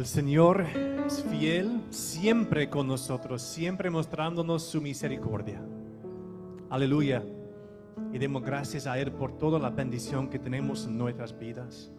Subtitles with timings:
[0.00, 0.64] El Señor
[1.06, 5.62] es fiel siempre con nosotros, siempre mostrándonos su misericordia.
[6.70, 7.22] Aleluya.
[8.10, 11.92] Y demos gracias a Él por toda la bendición que tenemos en nuestras vidas.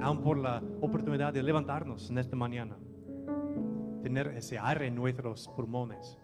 [0.00, 2.78] Aún por la oportunidad de levantarnos en esta mañana.
[4.02, 6.16] Tener ese aire en nuestros pulmones.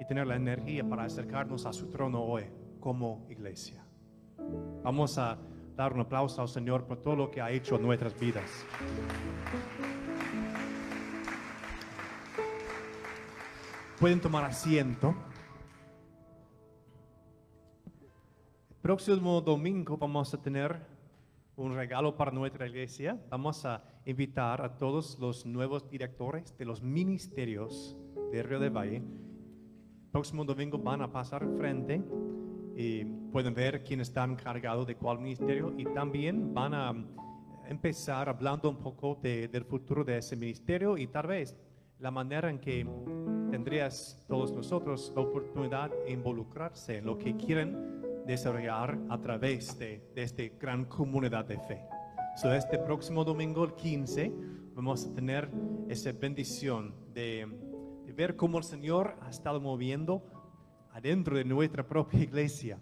[0.00, 2.44] Y tener la energía para acercarnos a su trono hoy
[2.80, 3.84] como iglesia.
[4.82, 5.36] Vamos a
[5.76, 8.66] dar un aplauso al Señor por todo lo que ha hecho en nuestras vidas.
[13.98, 15.14] Pueden tomar asiento.
[18.70, 20.76] El próximo domingo vamos a tener
[21.56, 23.20] un regalo para nuestra iglesia.
[23.30, 27.96] Vamos a invitar a todos los nuevos directores de los ministerios
[28.32, 29.02] de Río de Valle.
[30.10, 32.02] próximo domingo van a pasar frente
[32.76, 36.94] y pueden ver quién está encargado de cuál ministerio y también van a
[37.68, 41.56] empezar hablando un poco del futuro de ese ministerio y tal vez
[41.98, 42.86] la manera en que
[43.50, 50.10] tendrías todos nosotros la oportunidad de involucrarse en lo que quieren desarrollar a través de,
[50.16, 51.82] esta gran comunidad de fe.
[52.36, 54.32] So, este próximo domingo, el 15,
[54.74, 55.50] vamos a tener
[55.88, 57.46] esa bendición de,
[58.06, 60.41] de ver cómo el Señor ha estado moviendo
[60.92, 62.78] adentro de nuestra propia iglesia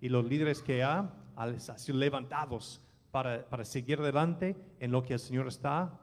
[0.00, 5.14] y los líderes que ha, han sido levantados para, para seguir adelante en lo que
[5.14, 5.98] el Señor está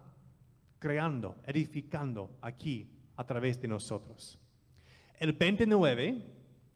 [0.80, 4.38] creando, edificando aquí a través de nosotros.
[5.20, 6.22] El 29,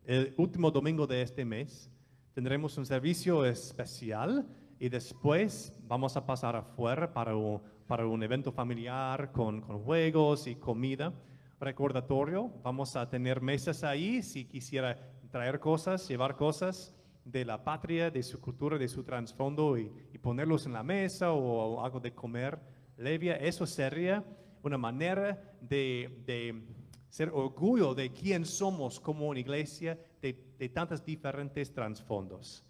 [0.05, 1.91] el último domingo de este mes,
[2.33, 4.47] tendremos un servicio especial
[4.79, 10.47] y después vamos a pasar afuera para un, para un evento familiar con, con juegos
[10.47, 11.13] y comida
[11.59, 12.51] recordatorio.
[12.63, 14.97] Vamos a tener mesas ahí si quisiera
[15.31, 19.89] traer cosas, llevar cosas de la patria, de su cultura, de su trasfondo y,
[20.21, 22.59] ponerlos en la mesa o, algo de comer
[22.97, 23.35] levia.
[23.35, 24.25] Eso sería
[24.63, 26.63] una manera de,
[27.09, 32.63] ser orgullo de quién somos como una iglesia de, de tantos diferentes trasfondos.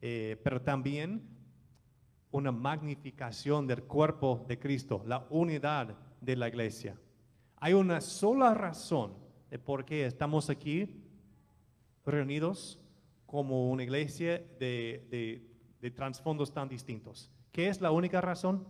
[0.00, 1.22] Eh, pero también
[2.30, 6.98] una magnificación del cuerpo de Cristo, la unidad de la iglesia.
[7.58, 9.14] Hay una sola razón
[9.50, 11.02] de por qué estamos aquí
[12.04, 12.80] reunidos
[13.26, 15.42] como una iglesia de,
[15.80, 17.30] de, trasfondos tan distintos.
[17.52, 18.66] ¿Qué es la única razón?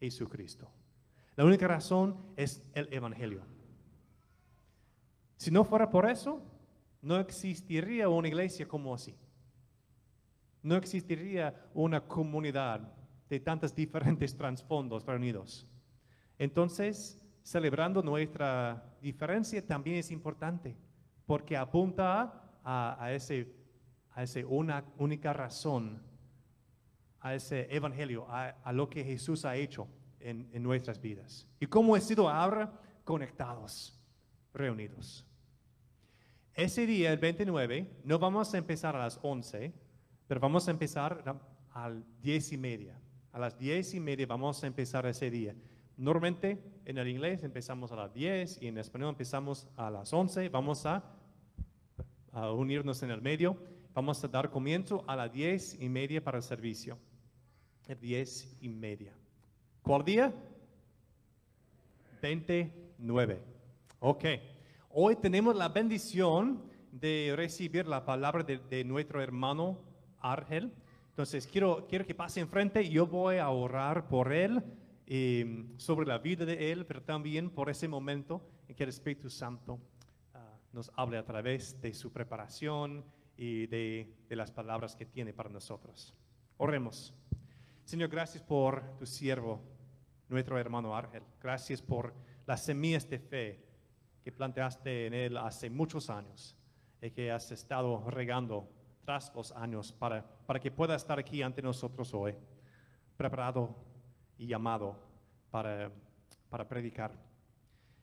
[0.00, 0.70] Jesucristo.
[1.36, 3.42] La única razón es el Evangelio.
[5.36, 6.42] Si no fuera por eso,
[7.02, 9.14] no existiría una iglesia como así.
[10.62, 12.92] No existiría una comunidad
[13.28, 15.66] de tantos diferentes trasfondos reunidos.
[16.38, 20.76] Entonces, celebrando nuestra diferencia también es importante,
[21.24, 23.50] porque apunta a, ese,
[24.10, 26.02] a esa una única razón,
[27.20, 29.88] a ese evangelio, a, lo que Jesús ha hecho
[30.20, 31.48] en, en nuestras vidas.
[31.58, 32.70] Y cómo he sido ahora
[33.02, 33.98] conectados,
[34.52, 35.24] reunidos.
[36.52, 39.72] Ese día, el 29, no vamos a empezar a las 11,
[40.26, 41.24] pero vamos a empezar
[41.70, 43.00] a las 10 y media.
[43.32, 45.54] A las 10 y media vamos a empezar ese día.
[45.98, 50.48] Normalmente en el inglés empezamos a las 10 y en español empezamos a las 11.
[50.48, 51.02] Vamos a,
[52.54, 53.56] unirnos en el medio.
[53.94, 56.96] Vamos a dar comienzo a las 10 y media para el servicio.
[58.00, 59.12] 10 y media.
[59.82, 60.32] ¿Cuál día?
[62.22, 63.42] 29.
[63.98, 64.24] Ok.
[64.90, 69.80] Hoy tenemos la bendición de recibir la palabra de, nuestro hermano
[70.20, 70.72] Argel.
[71.10, 72.88] Entonces, quiero, quiero que pase enfrente.
[72.88, 74.62] Yo voy a orar por él
[75.10, 79.30] Em, sobre la vida de Él, pero también por ese momento en que el Espíritu
[79.30, 79.80] Santo
[80.34, 83.02] ah, nos hable a través de su preparación
[83.34, 86.14] y de, de las palabras que tiene para nosotros.
[86.58, 87.14] Oremos.
[87.86, 89.62] Señor, gracias por tu siervo,
[90.28, 91.22] nuestro hermano Ángel.
[91.40, 92.12] Gracias por
[92.46, 93.64] las semillas de fe
[94.22, 96.54] que planteaste en él hace muchos años
[97.00, 98.68] y que has estado regando
[99.06, 102.34] tras los años para, para que pueda estar aquí ante nosotros hoy,
[103.16, 103.87] preparado
[104.38, 104.96] y llamado
[105.50, 105.90] para,
[106.48, 107.12] para predicar.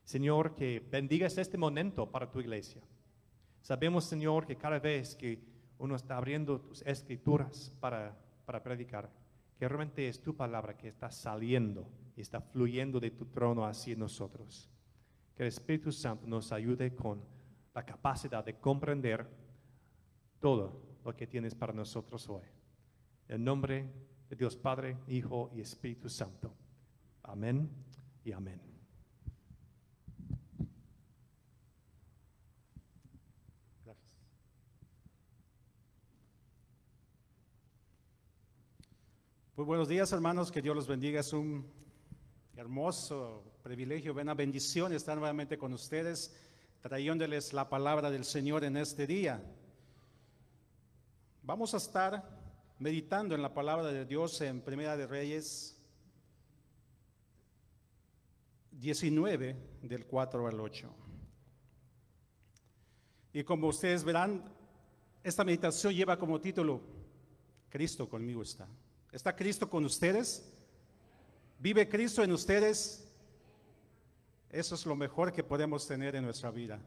[0.03, 2.81] Señor, que bendigas este momento para tu iglesia.
[3.61, 5.39] Sabemos, Señor, que cada vez que
[5.79, 8.15] uno está abriendo tus escrituras para,
[8.45, 9.09] para predicar,
[9.57, 13.95] que realmente es tu palabra que está saliendo y está fluyendo de tu trono hacia
[13.95, 14.69] nosotros.
[15.35, 17.21] Que el Espíritu Santo nos ayude con
[17.73, 19.27] la capacidad de comprender
[20.39, 22.43] todo lo que tienes para nosotros hoy.
[23.27, 23.91] En nombre
[24.29, 26.53] de Dios Padre, Hijo y Espíritu Santo.
[27.23, 27.69] Amén
[28.23, 28.61] y amén.
[33.83, 34.05] Gracias.
[39.55, 40.51] Muy buenos días, hermanos.
[40.51, 41.19] Que Dios los bendiga.
[41.19, 41.65] Es un
[42.55, 46.33] hermoso privilegio, buena bendición estar nuevamente con ustedes,
[46.81, 49.43] trayéndoles la palabra del Señor en este día.
[51.41, 52.44] Vamos a estar
[52.79, 55.77] meditando en la palabra de Dios en Primera de Reyes
[58.71, 60.93] 19, del 4 al 8.
[63.33, 64.43] Y como ustedes verán,
[65.23, 66.81] esta meditación lleva como título,
[67.69, 68.67] Cristo conmigo está.
[69.11, 70.51] ¿Está Cristo con ustedes?
[71.59, 73.07] ¿Vive Cristo en ustedes?
[74.49, 76.79] Eso es lo mejor que podemos tener en nuestra vida.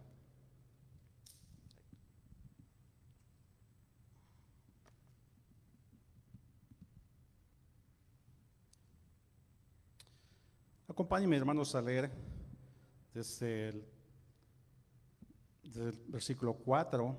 [10.99, 12.11] Acompáñenme, hermanos, a leer
[13.15, 13.85] desde el,
[16.09, 17.17] versículo 4.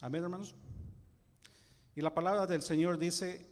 [0.00, 0.56] Amén, hermanos.
[1.94, 3.46] Y la palabra del Señor dice,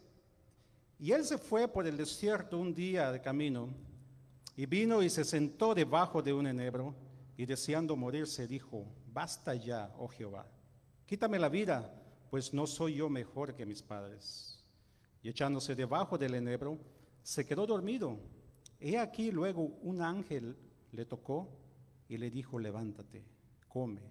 [0.99, 3.73] y él se fue por el desierto un día de camino,
[4.57, 6.97] y vino y se sentó debajo de un enebro,
[7.37, 10.49] y deseando morirse dijo, basta ya, oh Jehová,
[11.07, 11.95] quítame la vida,
[12.29, 14.65] pues no soy yo mejor que mis padres.
[15.23, 16.77] Y echándose debajo del enebro,
[17.25, 18.21] se quedó dormido.
[18.79, 20.57] He aquí luego un ángel
[20.93, 21.49] le tocó
[22.07, 23.25] y le dijo, levántate,
[23.67, 24.03] come.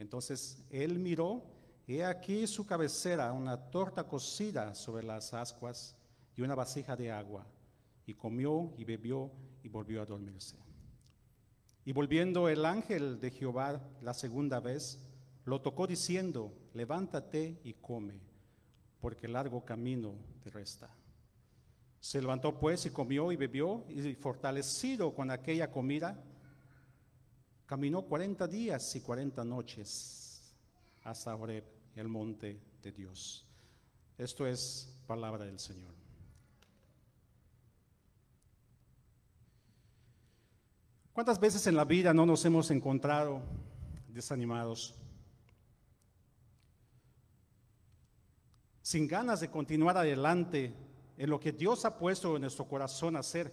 [0.00, 1.54] Entonces él miró
[1.86, 5.94] He aquí su cabecera, una torta cocida sobre las ascuas
[6.34, 7.46] y una vasija de agua.
[8.06, 9.30] Y comió y bebió
[9.62, 10.56] y volvió a dormirse.
[11.84, 14.98] Y volviendo el ángel de Jehová la segunda vez,
[15.44, 18.18] lo tocó diciendo, levántate y come,
[19.00, 20.88] porque largo camino te resta.
[22.04, 26.22] Se levantó pues y comió y bebió, y fortalecido con aquella comida,
[27.64, 30.54] caminó cuarenta días y cuarenta noches
[31.02, 31.64] hasta Horeb
[31.96, 33.46] el monte de Dios.
[34.18, 35.94] Esto es palabra del Señor.
[41.14, 43.40] ¿Cuántas veces en la vida no nos hemos encontrado
[44.08, 44.94] desanimados?
[48.82, 50.83] Sin ganas de continuar adelante
[51.16, 53.52] en lo que Dios ha puesto en nuestro corazón hacer.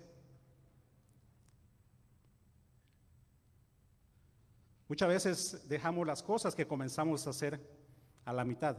[4.87, 7.61] Muchas veces dejamos las cosas que comenzamos a hacer
[8.25, 8.77] a la mitad.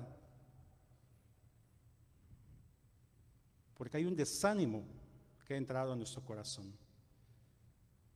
[3.74, 4.84] Porque hay un desánimo
[5.46, 6.76] que ha entrado en nuestro corazón.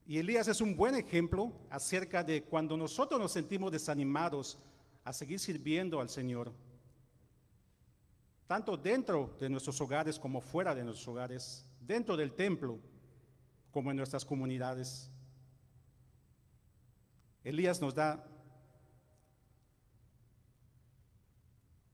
[0.05, 4.57] Y Elías es un buen ejemplo acerca de cuando nosotros nos sentimos desanimados
[5.03, 6.53] a seguir sirviendo al Señor,
[8.47, 12.79] tanto dentro de nuestros hogares como fuera de nuestros hogares, dentro del templo
[13.71, 15.11] como en nuestras comunidades.
[17.43, 18.25] Elías nos da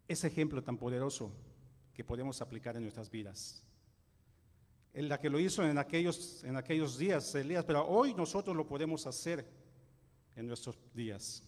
[0.07, 1.31] ese ejemplo tan poderoso
[1.93, 3.63] que podemos aplicar en nuestras vidas.
[4.93, 8.67] En la que lo hizo en aquellos, en aquellos días, Elías, pero hoy nosotros lo
[8.67, 9.47] podemos hacer
[10.35, 11.43] en nuestros días.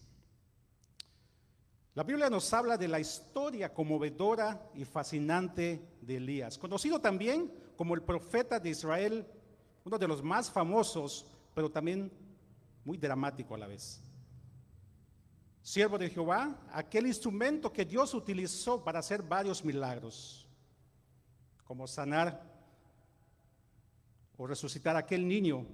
[1.96, 7.94] La Biblia nos habla de la historia conmovedora y fascinante de Elías, conocido también como
[7.94, 9.26] el profeta de Israel,
[9.82, 12.12] uno de los más famosos, pero también
[12.84, 14.02] muy dramático a la vez.
[15.62, 20.46] Siervo de Jehová, aquel instrumento que Dios utilizó para hacer varios milagros,
[21.64, 22.42] como sanar
[24.36, 25.64] o resucitar a aquel niño,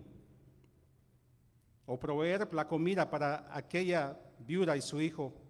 [1.85, 5.42] o proveer la comida para aquella viuda y su hijo,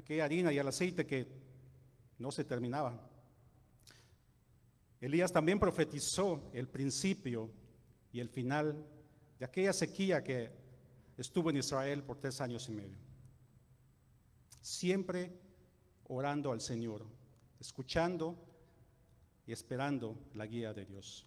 [0.00, 1.26] aquella harina y el aceite que
[2.18, 3.08] no se terminaba.
[5.00, 7.50] Elías también profetizó el principio
[8.12, 8.86] y el final
[9.38, 10.50] de aquella sequía que
[11.16, 13.10] estuvo en Israel por tres años y medio
[14.60, 15.32] siempre
[16.04, 17.06] orando al Señor,
[17.58, 18.36] escuchando
[19.46, 21.26] y esperando la guía de Dios.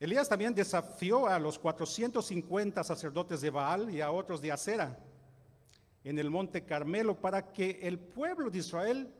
[0.00, 4.96] Elías también desafió a los 450 sacerdotes de Baal y a otros de Acera
[6.04, 9.14] en el monte Carmelo para que el pueblo de Israel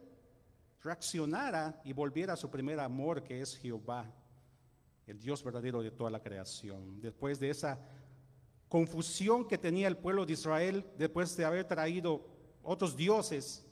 [0.83, 4.11] reaccionara y volviera a su primer amor, que es Jehová,
[5.07, 7.01] el Dios verdadero de toda la creación.
[7.01, 7.79] Después de esa
[8.69, 12.27] confusión que tenía el pueblo de Israel después de haber traído
[12.63, 13.65] otros dioses,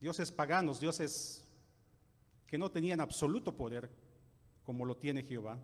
[0.00, 1.44] dioses paganos, dioses
[2.46, 3.88] que no tenían absoluto poder
[4.64, 5.58] como lo tiene Jehová.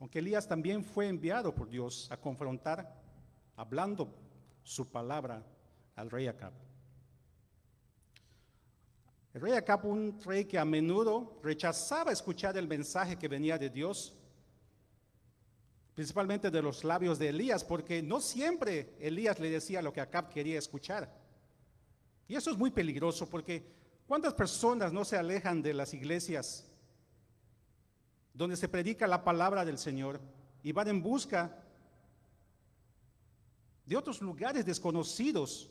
[0.00, 3.00] Aunque Elías también fue enviado por Dios a confrontar,
[3.56, 4.14] hablando
[4.62, 5.42] su palabra
[5.96, 6.52] al rey Acab.
[9.32, 13.70] El rey Acab, un rey que a menudo rechazaba escuchar el mensaje que venía de
[13.70, 14.14] Dios,
[15.94, 20.28] principalmente de los labios de Elías, porque no siempre Elías le decía lo que Acab
[20.28, 21.12] quería escuchar.
[22.26, 23.74] Y eso es muy peligroso porque
[24.06, 26.66] ¿Cuántas personas no se alejan de las iglesias
[28.34, 30.20] donde se predica la palabra del Señor
[30.62, 31.56] y van en busca
[33.86, 35.70] de otros lugares desconocidos,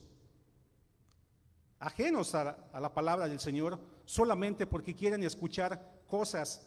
[1.79, 6.65] ajenos a, la palabra del Señor, solamente porque quieren escuchar cosas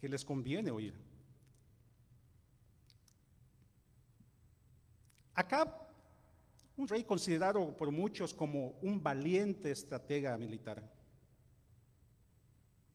[0.00, 0.94] que les conviene oír?
[5.34, 5.78] Acá
[6.76, 10.82] un rey considerado por muchos como un valiente estratega militar,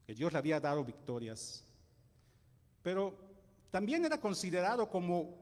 [0.05, 1.66] que Dios le había dado victorias,
[2.87, 3.13] pero
[3.69, 5.35] también era considerado como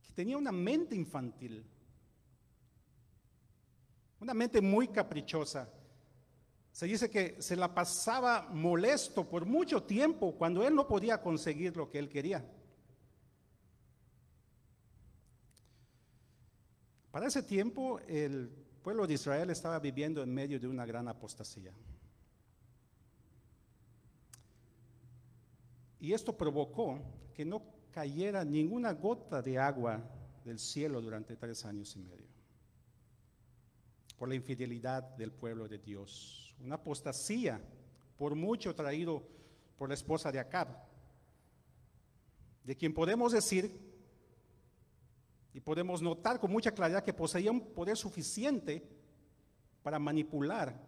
[0.00, 1.66] que tenía una mente infantil,
[4.18, 5.68] una mente muy caprichosa.
[6.72, 11.76] Se dice que se la pasaba molesto por mucho tiempo cuando él no podía conseguir
[11.76, 12.42] lo que él quería.
[17.10, 18.48] Para ese tiempo el
[18.82, 21.74] pueblo de Israel estaba viviendo en medio de una gran apostasía.
[26.00, 27.00] Y esto provocó
[27.34, 30.02] que no cayera ninguna gota de agua
[30.44, 32.26] del cielo durante tres años y medio,
[34.16, 36.54] por la infidelidad del pueblo de Dios.
[36.60, 37.60] Una apostasía,
[38.16, 39.22] por mucho traído
[39.76, 40.68] por la esposa de Acab,
[42.64, 43.88] de quien podemos decir
[45.54, 48.86] y podemos notar con mucha claridad que poseía un poder suficiente
[49.82, 50.78] para manipular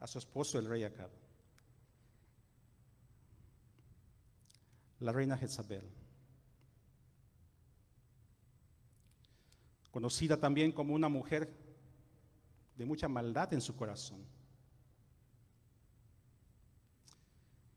[0.00, 1.10] a su esposo, el rey Acab.
[5.00, 5.84] La reina Jezabel.
[9.90, 11.50] Conocida también como una mujer
[12.76, 14.24] de mucha maldad en su corazón.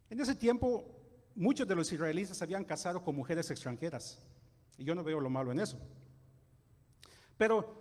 [0.09, 0.85] En ese tiempo,
[1.35, 4.21] muchos de los israelitas se habían casado con mujeres extranjeras.
[4.77, 5.77] Y yo no veo lo malo en eso.
[7.37, 7.79] Pero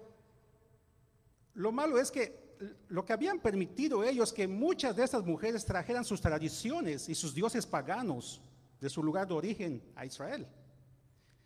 [1.54, 2.57] lo malo es que
[2.88, 7.35] lo que habían permitido ellos que muchas de estas mujeres trajeran sus tradiciones y sus
[7.35, 8.40] dioses paganos
[8.80, 10.47] de su lugar de origen a Israel.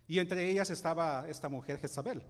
[0.06, 2.22] Y entre ellas estaba esta mujer Jezabel.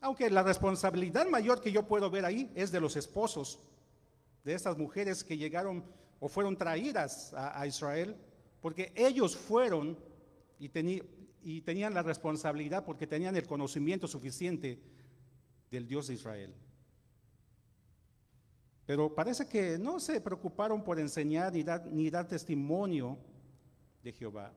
[0.00, 3.60] Aunque la responsabilidad mayor que yo puedo ver ahí es de los esposos
[4.44, 5.84] de estas mujeres que llegaron
[6.18, 8.16] o fueron traídas a, Israel,
[8.60, 9.98] porque ellos fueron
[10.58, 10.70] y,
[11.42, 14.82] y tenían la responsabilidad porque tenían el conocimiento suficiente
[15.70, 16.54] del Dios de Israel.
[18.86, 23.18] Pero parece que no se preocuparon por enseñar ni dar, ni dar testimonio
[24.02, 24.52] de Jehová.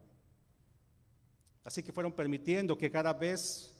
[1.63, 3.73] Así que fueron permitiendo que cada vez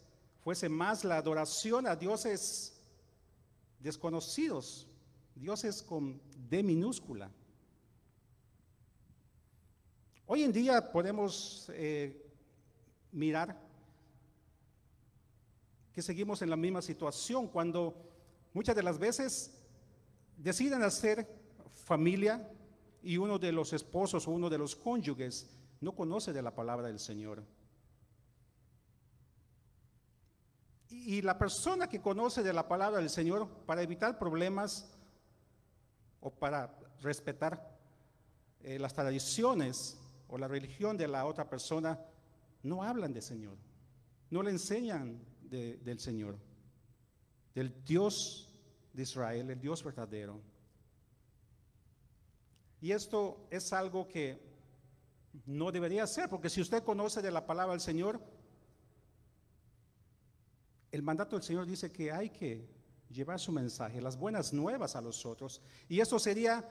[0.43, 2.81] fuese más la adoración a dioses
[3.79, 4.87] desconocidos,
[5.35, 7.29] dioses con D minúscula.
[10.25, 12.25] Hoy en día podemos eh,
[13.11, 13.61] mirar
[15.93, 18.09] que seguimos en la misma situación cuando
[18.53, 19.51] muchas de las veces
[20.37, 21.27] deciden hacer
[21.85, 22.49] familia
[23.03, 25.49] y uno de los esposos o uno de los cónyuges
[25.81, 27.43] no conoce de la palabra del Señor.
[30.89, 34.89] Y, la persona que conoce de la palabra del Señor para evitar problemas
[36.21, 37.77] o para respetar
[38.61, 39.97] eh, las tradiciones
[40.29, 41.99] o la religión de la otra persona,
[42.61, 43.57] no hablan de Señor,
[44.29, 46.37] no le enseñan del Señor,
[47.53, 48.49] del Dios
[48.93, 50.39] de Israel, el Dios verdadero.
[52.83, 54.37] Y esto es algo que
[55.45, 58.19] no debería ser, porque si usted conoce de la palabra del Señor,
[60.91, 62.67] el mandato del Señor dice que hay que
[63.09, 65.61] llevar su mensaje, las buenas nuevas a los otros.
[65.87, 66.69] Y eso sería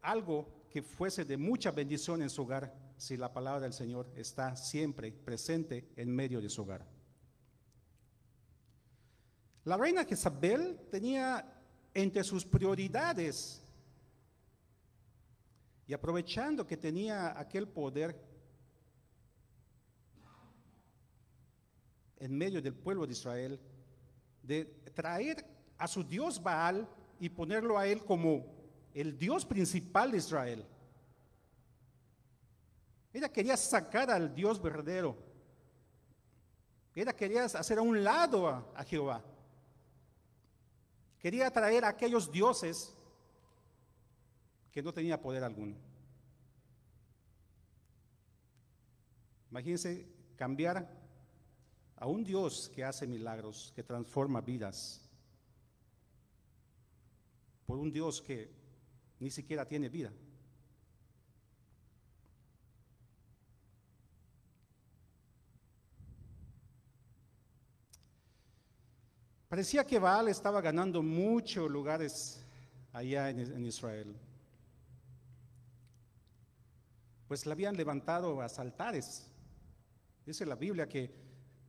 [0.00, 4.56] algo que fuese de mucha bendición en su hogar si la palabra del Señor está
[4.56, 6.88] siempre presente en medio de su hogar.
[9.64, 11.46] La reina Jezabel tenía
[11.92, 13.61] entre sus prioridades,
[15.86, 18.20] y aprovechando que tenía aquel poder
[22.18, 23.60] en medio del pueblo de Israel,
[24.42, 25.44] de traer
[25.76, 28.46] a su Dios Baal y ponerlo a él como
[28.94, 30.66] el Dios principal de Israel.
[33.12, 35.16] Ella quería sacar al Dios verdadero.
[36.94, 39.22] Ella quería hacer a un lado a, Jehová.
[41.18, 42.94] Quería traer a aquellos dioses
[44.72, 45.76] que no tenía poder alguno.
[49.50, 50.88] Imagínense cambiar
[51.96, 55.00] a un Dios que hace milagros, que transforma vidas,
[57.66, 58.50] por un Dios que
[59.20, 60.12] ni siquiera tiene vida.
[69.52, 72.42] Parecía que Baal estaba ganando muchos lugares
[72.90, 74.16] allá en, Israel.
[77.32, 79.26] Pues le habían levantado a altares.
[80.26, 81.10] Dice la Biblia que,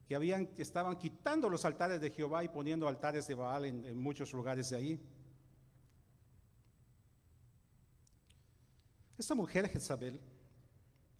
[0.06, 3.98] que, habían, estaban quitando los altares de Jehová y poniendo altares de Baal en, en
[3.98, 5.00] muchos lugares de ahí.
[9.18, 10.20] Esta mujer Jezabel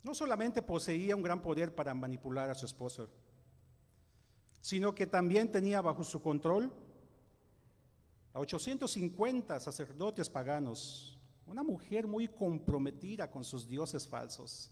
[0.04, 3.10] no solamente poseía un gran poder para manipular a su esposo,
[4.60, 6.70] sino que también tenía bajo su control
[8.34, 11.13] a 850 sacerdotes paganos,
[11.46, 14.72] una mujer muy comprometida con sus dioses falsos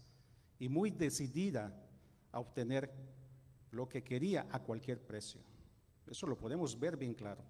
[0.58, 1.72] y muy decidida
[2.30, 2.92] a obtener
[3.70, 5.40] lo que quería a cualquier precio.
[6.06, 7.42] Eso lo podemos ver bien claro.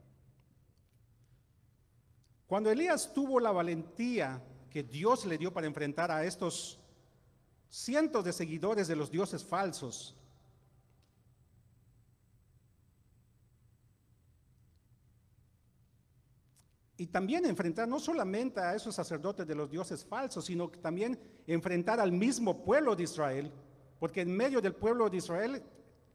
[2.46, 6.78] Cuando Elías tuvo la valentía que Dios le dio para enfrentar a estos
[7.68, 10.14] cientos de seguidores de los dioses falsos,
[17.02, 21.18] y también enfrentar no solamente a esos sacerdotes de los dioses falsos, sino también
[21.48, 23.50] enfrentar al mismo pueblo de Israel,
[23.98, 25.60] porque en medio del pueblo de Israel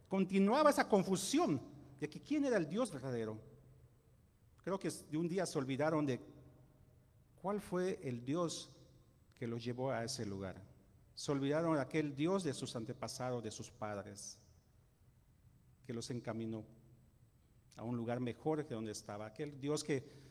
[0.07, 1.59] continuaba esa confusión
[1.99, 3.37] de que quién era el Dios verdadero.
[4.63, 6.21] Creo que de un día se olvidaron de
[7.41, 8.71] cuál fue el Dios
[9.35, 10.55] que los llevó a ese lugar.
[11.15, 14.39] Se olvidaron de aquel Dios de sus antepasados, de sus padres,
[15.85, 16.63] que los encaminó
[17.75, 19.25] a un lugar mejor que donde estaba.
[19.25, 20.26] Aquel Dios que,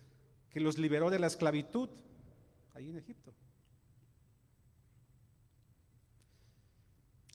[0.57, 1.91] que los liberó de la esclavitud
[2.73, 3.31] ahí en Egipto.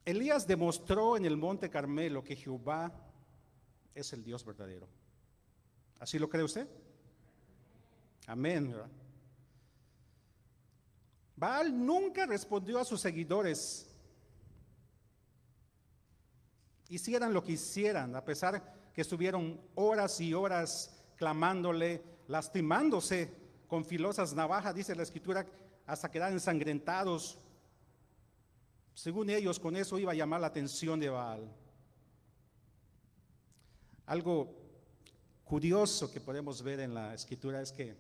[0.04, 2.92] Elías demostró en el monte Carmelo que Jehová
[3.94, 4.88] es el Dios verdadero.
[6.00, 6.68] ¿Así lo cree usted?
[8.26, 8.76] Amén.
[11.36, 13.94] Baal nunca respondió a sus seguidores.
[16.90, 23.30] Hicieran lo que hicieran, a pesar que estuvieron horas y horas clamándole, lastimándose
[23.68, 25.46] con filosas navajas, dice la escritura,
[25.86, 27.38] hasta quedar ensangrentados,
[28.94, 31.54] según ellos, con eso iba a llamar la atención de Baal.
[34.06, 34.56] Algo
[35.44, 37.98] curioso que podemos ver en la escritura es que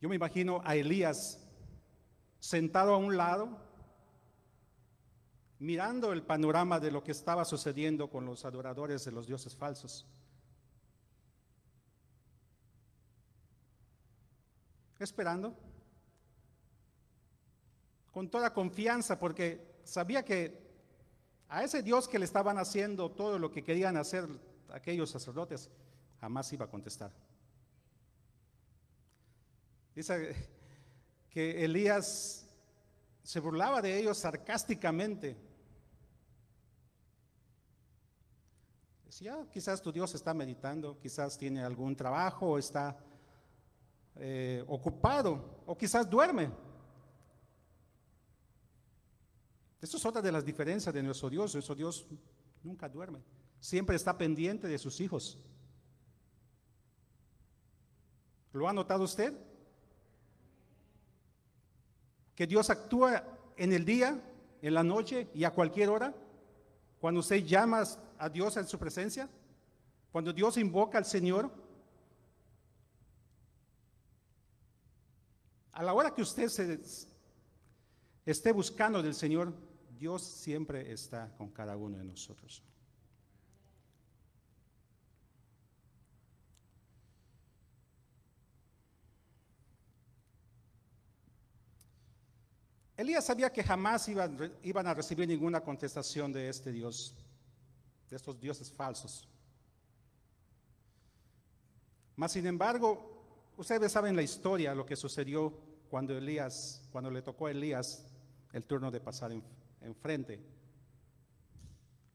[0.00, 1.38] yo me imagino a Elías
[2.40, 3.50] sentado a un lado,
[5.58, 10.06] mirando el panorama de lo que estaba sucediendo con los adoradores de los dioses falsos.
[15.02, 15.52] Esperando
[18.12, 20.62] con toda confianza porque sabía que
[21.48, 24.28] a ese Dios que le estaban haciendo todo lo que querían hacer
[24.70, 25.70] aquellos sacerdotes,
[26.20, 27.10] jamás iba a contestar.
[29.92, 30.36] Dice
[31.28, 32.46] que Elías
[33.24, 35.36] se burlaba de ellos sarcásticamente.
[39.04, 42.96] Decía, quizás tu Dios está meditando, quizás tiene algún trabajo, o está
[44.16, 46.50] eh, ocupado, o quizás duerme.
[49.80, 51.54] Esto es otra de las diferencias de nuestro Dios.
[51.54, 52.06] Nuestro Dios
[52.62, 53.20] nunca duerme.
[53.58, 55.38] Siempre está pendiente de sus hijos.
[58.52, 59.34] ¿Lo ha notado usted?
[62.34, 63.24] Que Dios actúa
[63.56, 64.22] en el día,
[64.60, 66.14] en la noche y a cualquier hora.
[67.00, 67.82] Cuando usted llama
[68.18, 69.28] a Dios en su presencia.
[70.12, 71.50] Cuando Dios invoca al Señor.
[75.72, 76.80] A la hora que usted se
[78.26, 79.54] esté buscando del Señor,
[79.98, 82.62] Dios siempre está con cada uno de nosotros.
[92.96, 97.16] Elías sabía que jamás iban, iban, a recibir ninguna contestación de este Dios,
[98.08, 99.28] de estos dioses falsos.
[102.14, 103.11] Mas, sin embargo,
[103.56, 105.52] ustedes saben la historia, lo que sucedió
[105.90, 108.06] cuando Elías, cuando le tocó a Elías
[108.52, 109.42] el turno de pasar en,
[109.80, 110.40] enfrente.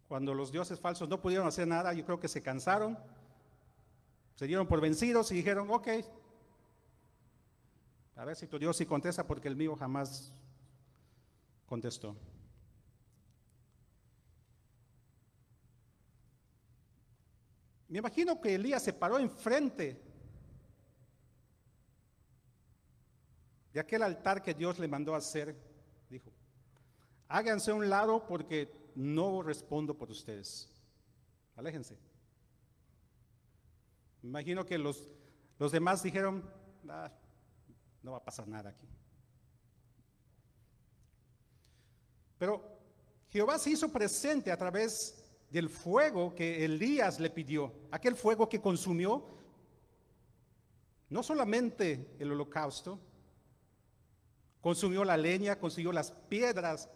[0.08, 2.98] Cuando los dioses falsos no pudieron hacer nada, yo creo que se cansaron,
[4.36, 5.88] se dieron por vencidos y dijeron, ok,
[8.16, 10.32] a ver si tu Dios sí contesta porque el mío jamás
[11.66, 12.16] contestó.
[17.90, 20.07] Me imagino que Elías se paró enfrente
[23.78, 25.56] de aquel altar que Dios le mandó hacer.
[26.10, 26.32] Dijo,
[27.28, 30.68] Háganse a un lado porque no respondo por ustedes.
[31.56, 31.96] Aléjense.
[34.24, 35.14] Imagino que los,
[35.60, 36.44] los demás dijeron,
[36.90, 37.12] ah,
[38.02, 38.88] no va a pasar nada aquí.
[42.40, 42.80] Pero
[43.30, 48.60] Jehová se hizo presente a través del fuego que Elías le pidió, aquel fuego que
[48.60, 49.24] consumió
[51.10, 53.00] no solamente el holocausto,
[54.68, 56.90] consumió la leña, consumió las piedras,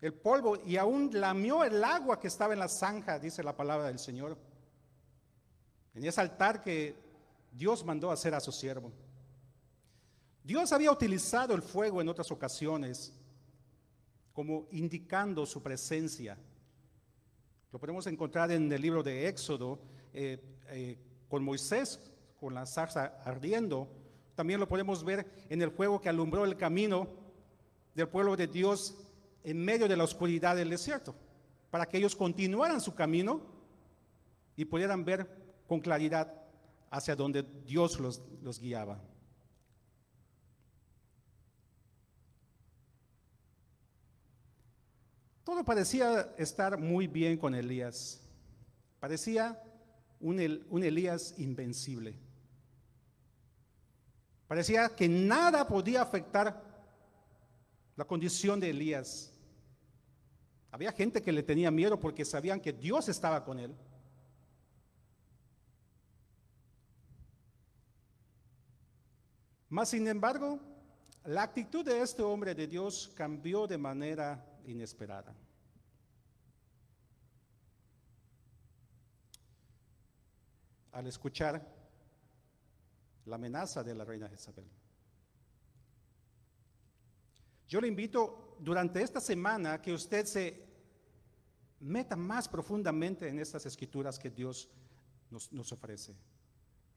[0.00, 3.88] el polvo y aún lamió el agua que estaba en la zanja, dice la palabra
[3.88, 4.38] del Señor.
[5.92, 6.96] En ese altar que
[7.52, 8.90] Dios mandó hacer a su siervo.
[10.42, 13.12] Dios había utilizado el fuego en otras ocasiones
[14.32, 16.38] como indicando su presencia.
[17.70, 19.78] Lo podemos encontrar en el libro de Éxodo
[20.14, 20.96] eh, eh,
[21.28, 22.00] con Moisés,
[22.40, 24.01] con la zarza ardiendo.
[24.34, 27.08] También lo podemos ver en el fuego que alumbró el camino
[27.94, 28.96] del pueblo de Dios
[29.44, 31.14] en medio de la oscuridad del desierto,
[31.70, 33.42] para que ellos continuaran su camino
[34.56, 35.28] y pudieran ver
[35.66, 36.32] con claridad
[36.90, 39.00] hacia donde Dios los, guiaba.
[45.44, 48.20] Todo parecía estar muy bien con Elías.
[49.00, 49.60] Parecía
[50.20, 52.14] un, Elías invencible.
[54.52, 56.62] Parecía que nada podía afectar
[57.96, 59.32] la condición de Elías.
[60.70, 63.74] Había gente que le tenía miedo porque sabían que Dios estaba con él.
[69.70, 70.60] Mas, sin embargo,
[71.24, 75.34] la actitud de este hombre de Dios cambió de manera inesperada.
[80.92, 81.81] Al escuchar
[83.26, 84.64] la amenaza de la reina Jezabel.
[87.68, 90.72] Yo le invito durante esta semana que usted se
[91.80, 94.68] meta más profundamente en estas escrituras que Dios
[95.30, 96.14] nos, ofrece.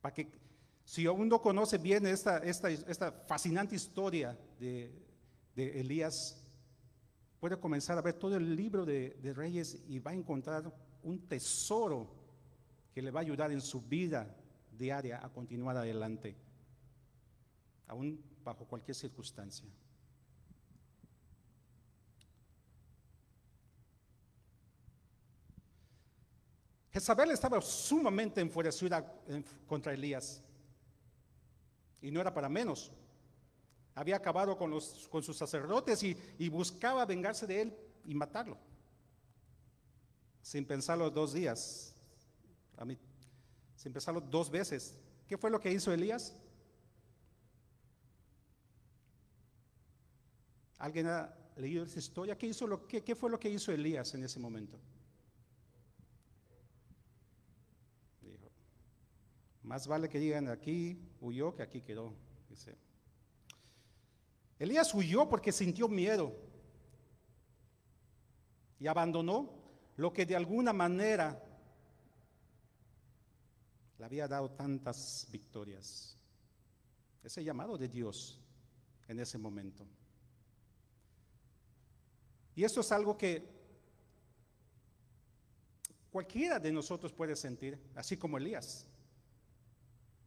[0.02, 0.32] Para que
[0.84, 4.92] si aún no conoce bien esta, esta, esta fascinante historia de,
[5.56, 6.46] de Elías,
[7.40, 12.12] puede comenzar a ver todo el libro de, Reyes y va a encontrar un tesoro
[12.94, 14.36] que le va a ayudar en su vida
[14.78, 16.36] diaria a continuar adelante,
[17.88, 19.70] aún bajo cualquier circunstancia.
[26.96, 29.06] Jezabel estaba sumamente enfurecida
[29.68, 30.42] contra Elías.
[32.02, 32.90] Y no era para menos.
[33.96, 38.58] Había acabado con, los, con sus sacerdotes y, buscaba vengarse de él y matarlo.
[40.42, 41.94] Sin pensarlo dos días.
[42.78, 42.98] A mí,
[43.76, 44.98] sin pensarlo dos veces.
[45.28, 46.36] ¿Qué fue lo que hizo Elías?
[50.78, 52.38] ¿Alguien ha leído esa historia?
[52.38, 54.80] ¿Qué, hizo lo, qué, fue lo que hizo Elías en ese momento?
[58.22, 58.52] Dijo,
[59.64, 62.14] más vale que digan aquí huyó que aquí quedó.
[62.50, 62.78] Dice.
[64.60, 66.36] Elías huyó porque sintió miedo
[68.80, 69.54] y abandonó
[69.96, 71.42] lo que de alguna manera
[73.98, 76.18] le había dado tantas victorias.
[77.24, 78.40] Ese llamado de Dios
[79.08, 79.86] en ese momento.
[82.56, 83.48] Y esto es algo que
[86.12, 88.86] cualquiera de nosotros puede sentir, así como Elías.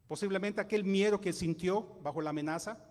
[0.07, 2.89] Posiblemente aquel miedo que sintió bajo la amenaza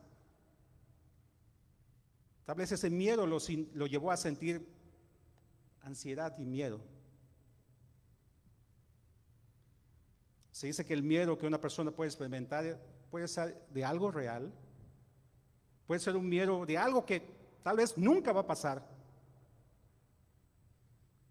[2.49, 3.37] Tal vez ese miedo lo,
[3.75, 4.67] lo llevó a sentir
[5.83, 6.81] ansiedad y miedo.
[10.59, 12.81] Se dice que el miedo que una persona puede experimentar
[13.13, 14.53] puede ser de algo real,
[15.87, 17.23] puede ser un miedo de algo que
[17.63, 18.85] tal vez nunca va a pasar.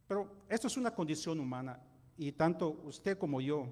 [0.08, 1.78] Pero esto es una condición humana
[2.16, 3.68] y tanto usted como yo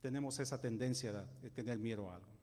[0.00, 1.12] tenemos esa tendencia
[1.42, 2.37] de tener miedo a algo.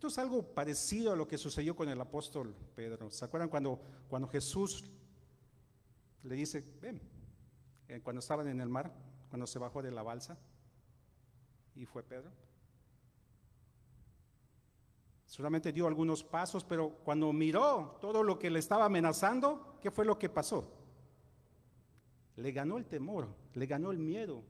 [0.00, 3.10] Esto es algo parecido a lo que sucedió con el apóstol Pedro.
[3.10, 4.82] ¿Se acuerdan cuando, cuando Jesús
[6.22, 7.02] le dice, ven,
[7.86, 8.90] eh, cuando estaban en el mar,
[9.28, 10.38] cuando se bajó de la balsa
[11.74, 12.32] y fue Pedro?
[15.26, 20.06] Solamente dio algunos pasos, pero cuando miró todo lo que le estaba amenazando, ¿qué fue
[20.06, 20.66] lo que pasó?
[22.36, 24.42] Le ganó el temor, le ganó el miedo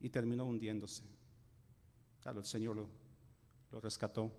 [0.00, 1.04] y terminó hundiéndose.
[2.20, 3.03] Claro, el Señor lo,
[3.74, 4.30] lo rescató.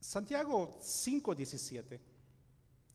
[0.00, 1.98] Santiago 5:17,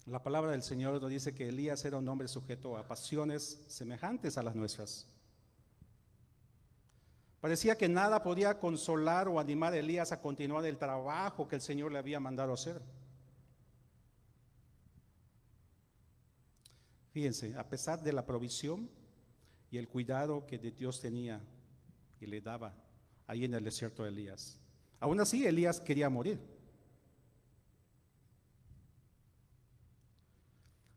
[0.06, 4.38] la palabra del Señor nos dice que Elías era un hombre sujeto a pasiones semejantes
[4.38, 5.08] a las nuestras.
[7.42, 11.62] Parecía que nada podía consolar o animar a Elías a continuar el trabajo que el
[11.62, 12.82] Señor le había mandado hacer.
[17.14, 18.90] Fíjense, a pesar de la provisión
[19.70, 21.40] y el cuidado que de Dios tenía
[22.20, 22.74] y le daba
[23.28, 24.60] ahí en el desierto de Elías.
[25.00, 26.40] Aún así, Elías quería morir.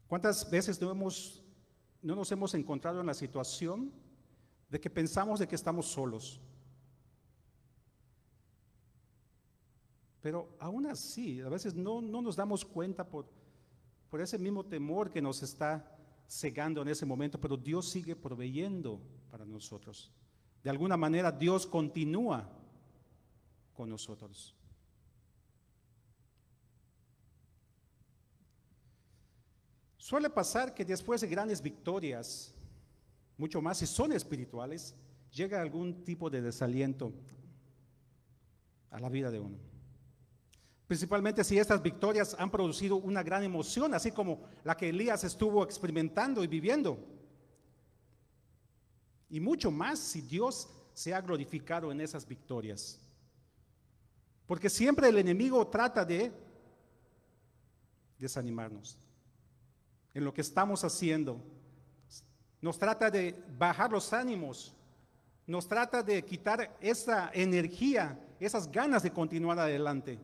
[0.07, 1.44] ¿Cuántas veces no, hemos,
[2.00, 3.92] no nos hemos encontrado en la situación
[4.70, 6.40] de que pensamos de que estamos solos?
[10.22, 13.29] Pero aún así, a veces no, no nos damos cuenta por,
[14.09, 15.92] por ese mismo temor que nos está
[16.29, 20.11] cegando en ese momento, pero Dios sigue proveyendo para nosotros.
[20.62, 22.49] De alguna manera Dios continúa
[23.75, 24.55] con nosotros.
[29.97, 32.55] Suele pasar que después de grandes victorias,
[33.37, 34.95] mucho más si son espirituales,
[35.33, 37.12] llega algún tipo de desaliento
[38.91, 39.59] a la vida de uno.
[40.87, 45.64] Principalmente si estas victorias han producido una gran emoción, así como la que Elías estuvo
[45.64, 46.99] experimentando y viviendo.
[49.29, 53.01] Y mucho más si Dios se ha glorificado en esas victorias.
[54.46, 56.33] Porque siempre el enemigo trata de
[58.16, 58.96] desanimarnos
[60.14, 61.42] en lo que estamos haciendo.
[62.61, 64.72] Nos trata de bajar los ánimos.
[65.46, 70.18] Nos trata de quitar esa energía, esas ganas de continuar adelante.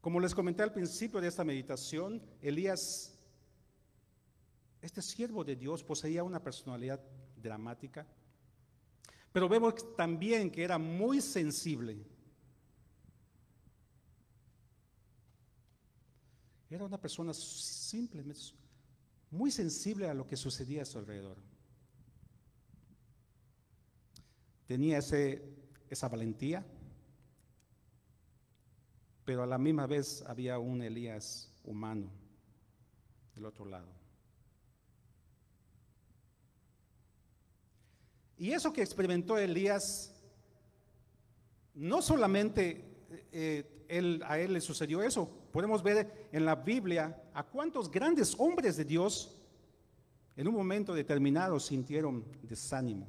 [0.00, 3.18] Como les comenté al principio de esta meditación, Elías,
[4.80, 7.00] este siervo de Dios, poseía una personalidad
[7.36, 8.06] dramática,
[9.32, 12.06] pero vemos también que era muy sensible.
[16.70, 18.40] Era una persona simplemente
[19.30, 21.36] muy sensible a lo que sucedía a su alrededor.
[24.66, 26.64] Tenía esa valentía,
[29.30, 32.10] pero a la misma vez había un Elías humano
[33.32, 33.86] del otro lado.
[38.36, 40.20] Y eso que experimentó Elías,
[41.74, 47.44] no solamente eh, él, a él le sucedió eso, podemos ver en la Biblia a
[47.44, 49.40] cuántos grandes hombres de Dios
[50.34, 53.06] en un momento determinado sintieron desánimo.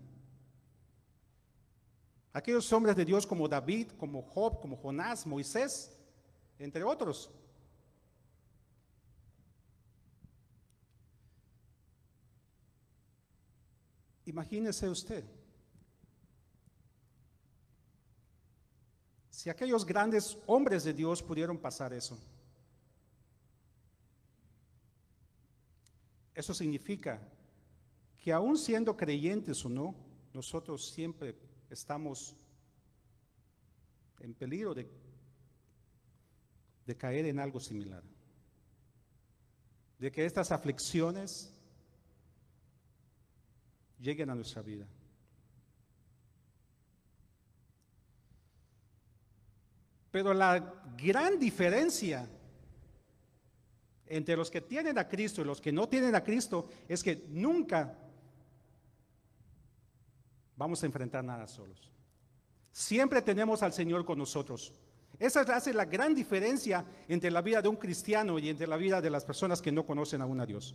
[2.31, 5.97] Aquellos hombres de Dios como David, como Job, como Jonás, Moisés,
[6.61, 7.29] entre otros.
[14.25, 15.25] Imagínese usted,
[19.29, 22.17] si aquellos grandes hombres de Dios pudieron pasar eso,
[26.35, 27.19] eso significa
[28.19, 29.95] que aún siendo creyentes o no,
[30.31, 31.35] nosotros siempre
[31.71, 32.35] estamos
[34.19, 35.10] en peligro de
[36.91, 38.03] de caer en algo similar.
[39.97, 41.53] De que estas aflicciones
[43.97, 44.85] lleguen a nuestra vida.
[50.11, 52.27] Pero la gran diferencia
[54.07, 57.23] entre los que tienen a Cristo y los que no tienen a Cristo es que
[57.29, 57.97] nunca
[60.57, 61.89] vamos a enfrentar nada solos.
[62.73, 64.73] Siempre tenemos al Señor con nosotros.
[65.21, 68.99] Esa hace la gran diferencia entre la vida de un cristiano y entre la vida
[68.99, 70.73] de las personas que no conocen aún a Dios.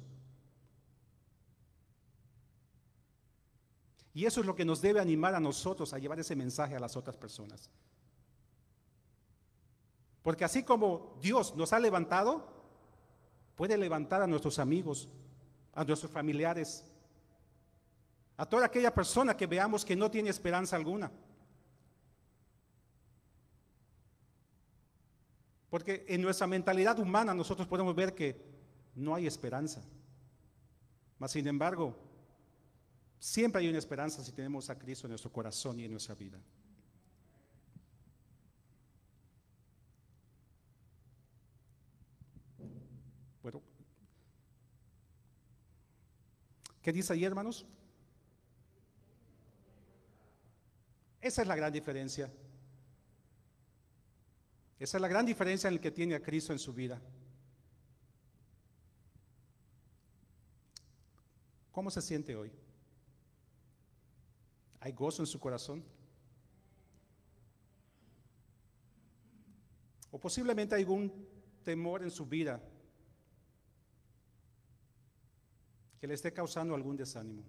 [4.14, 6.78] Y eso es lo que nos debe animar a nosotros a llevar ese mensaje a
[6.78, 7.68] las otras personas.
[10.22, 12.46] Porque así como Dios nos ha levantado,
[13.56, 15.08] puede levantar a nuestros amigos,
[15.74, 16.84] a nuestros familiares,
[18.36, 21.10] a toda aquella persona que veamos que no tiene esperanza alguna.
[25.70, 28.40] Porque en nuestra mentalidad humana nosotros podemos ver que
[28.94, 29.82] no hay esperanza.
[31.18, 31.96] Mas sin embargo,
[33.18, 36.38] siempre hay una esperanza si tenemos a Cristo en nuestro corazón y en nuestra vida.
[43.42, 43.62] Bueno,
[46.82, 47.66] ¿qué dice ahí, hermanos?
[51.20, 52.30] Esa es la gran diferencia.
[54.78, 57.00] Esa es la gran diferencia en el que tiene a Cristo en su vida.
[61.72, 62.52] ¿Cómo se siente hoy?
[64.80, 65.84] ¿Hay gozo en su corazón?
[70.10, 71.26] O posiblemente hay algún
[71.62, 72.62] temor en su vida
[75.98, 77.42] que le esté causando algún desánimo.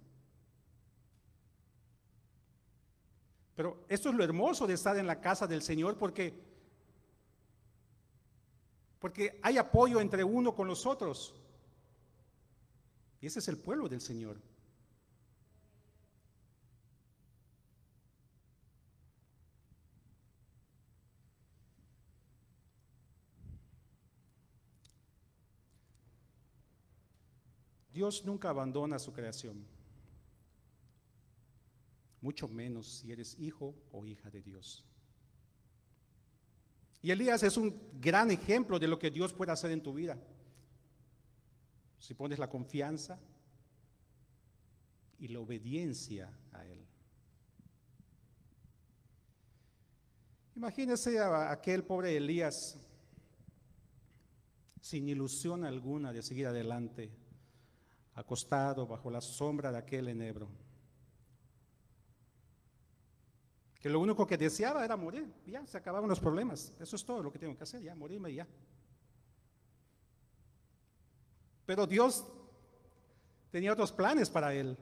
[3.54, 6.47] Pero esto es lo hermoso de estar en la casa del Señor porque
[8.98, 11.34] Porque hay apoyo entre uno con los otros.
[13.20, 14.40] Y ese es el pueblo del Señor.
[27.98, 29.66] Dios nunca abandona su creación,
[32.20, 34.84] mucho menos si eres hijo o hija de Dios.
[37.00, 40.18] Y Elías es un gran ejemplo de lo que Dios puede hacer en tu vida.
[41.98, 43.18] Si pones la confianza
[45.18, 46.84] y la obediencia a Él.
[50.56, 52.76] Imagínese a aquel pobre Elías
[54.80, 57.12] sin ilusión alguna de seguir adelante
[58.14, 60.48] acostado bajo la sombra de aquel enebro.
[63.80, 66.72] Que lo único que deseaba era morir, ya se acababan los problemas.
[66.80, 68.46] Eso es todo lo que tengo que hacer, ya morirme ya.
[71.64, 72.26] Pero Dios
[73.50, 74.76] tenía otros planes para él.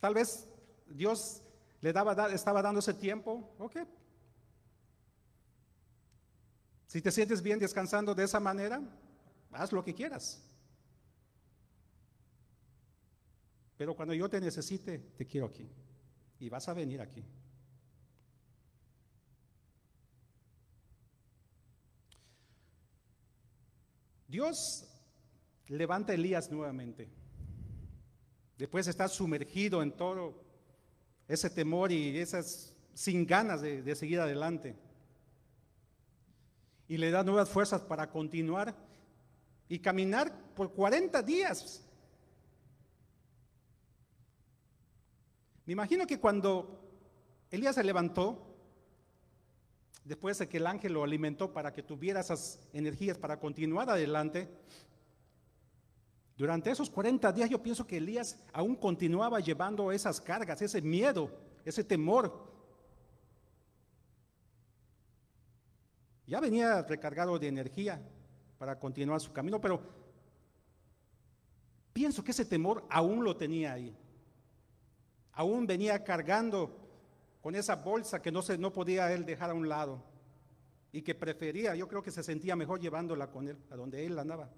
[0.00, 0.48] Tal vez
[0.86, 1.42] Dios
[1.80, 3.76] le daba, estaba dando ese tiempo, ok.
[6.86, 8.80] Si te sientes bien descansando de esa manera,
[9.52, 10.42] haz lo que quieras.
[13.78, 15.66] Pero cuando yo te necesite, te quiero aquí.
[16.40, 17.24] Y vas a venir aquí.
[24.26, 24.84] Dios
[25.68, 27.08] levanta a Elías nuevamente.
[28.58, 30.42] Después de estar sumergido en todo
[31.28, 34.76] ese temor y esas sin ganas de, de seguir adelante.
[36.88, 38.74] Y le da nuevas fuerzas para continuar
[39.68, 41.87] y caminar por 40 días.
[45.68, 46.80] Me imagino que cuando
[47.50, 48.56] Elías se levantó,
[50.02, 54.48] después de que el ángel lo alimentó para que tuviera esas energías para continuar adelante,
[56.38, 61.30] durante esos 40 días yo pienso que Elías aún continuaba llevando esas cargas, ese miedo,
[61.66, 62.50] ese temor.
[66.26, 68.00] Ya venía recargado de energía,
[68.56, 69.82] para continuar su camino, pero
[71.92, 73.94] pienso que ese temor aún lo tenía ahí.
[75.38, 76.76] Aún venía cargando
[77.40, 80.02] con esa bolsa que no, se, no podía él dejar a un lado
[80.90, 84.18] y que prefería, yo creo que se sentía mejor llevándola con él, a donde él
[84.18, 84.50] andaba.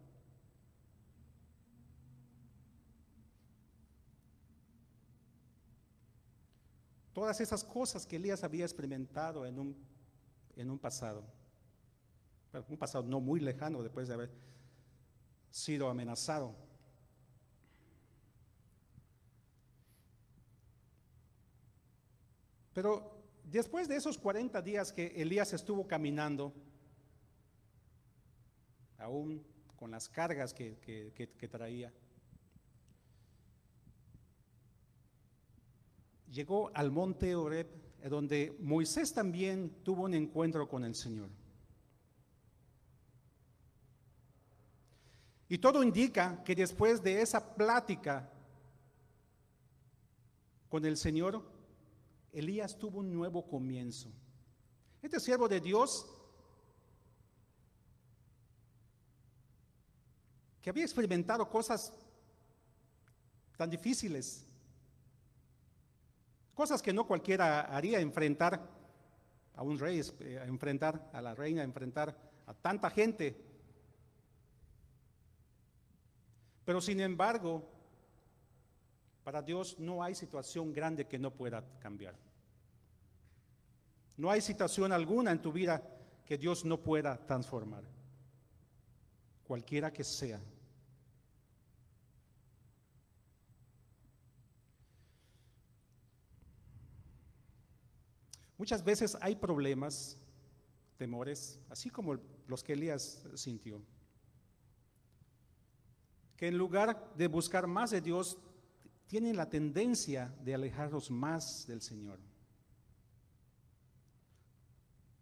[7.12, 9.76] Todas esas cosas que Elías había experimentado en un,
[10.56, 11.22] en un pasado
[12.68, 14.30] un pasado no muy lejano después de haber
[15.50, 16.54] sido amenazado.
[22.80, 23.12] Pero
[23.44, 26.50] después de esos 40 días que Elías estuvo caminando,
[28.96, 29.44] aún
[29.76, 30.78] con las cargas que,
[31.12, 31.92] que traía,
[36.32, 37.68] llegó al monte Oreb,
[38.08, 41.28] donde Moisés también tuvo un encuentro con el Señor.
[45.50, 48.32] Y todo indica que después de esa plática
[50.70, 51.60] con el Señor,
[52.32, 54.10] Elías tuvo un nuevo comienzo.
[55.02, 56.06] Este siervo de Dios,
[60.60, 61.92] que había experimentado cosas
[63.56, 64.46] tan difíciles,
[66.54, 68.68] cosas que no cualquiera haría enfrentar
[69.54, 72.16] a un rey, eh, enfrentar a la reina, enfrentar
[72.46, 73.50] a tanta gente
[76.70, 77.68] Pero sin embargo,
[79.24, 82.14] para Dios no hay situación grande que no pueda cambiar.
[84.16, 85.83] No hay situación alguna en tu vida
[86.24, 87.85] que Dios no pueda transformar.
[89.44, 90.40] Cualquiera que sea.
[98.58, 100.18] Muchas veces hay problemas,
[100.98, 103.81] temores, así como los que Elías sintió
[106.40, 108.38] que en lugar de buscar más de Dios,
[109.11, 112.21] tienen la tendencia de alejarlos más del Señor.